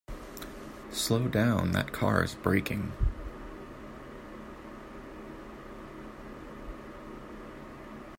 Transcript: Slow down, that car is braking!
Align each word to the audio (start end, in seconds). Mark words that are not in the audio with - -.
Slow 0.89 1.27
down, 1.27 1.73
that 1.73 1.93
car 1.93 2.23
is 2.23 2.33
braking! 2.33 2.91